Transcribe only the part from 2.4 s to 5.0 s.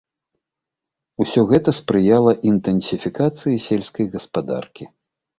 інтэнсіфікацыі сельскай гаспадаркі.